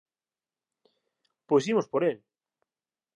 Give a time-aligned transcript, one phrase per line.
[1.47, 2.17] Pois imos por el...